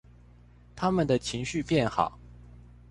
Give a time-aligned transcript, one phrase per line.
[0.75, 2.17] 牠們的情緒變好